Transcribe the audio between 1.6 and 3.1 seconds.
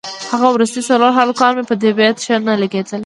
په طبیعت ښه نه لګېدل.